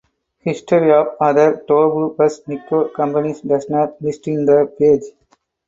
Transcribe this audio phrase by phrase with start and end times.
[0.39, 5.03] History of other Tobu Bus Nikko companies does not list in the page.